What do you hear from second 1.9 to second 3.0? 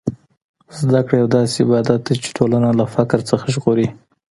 دی چې ټولنه له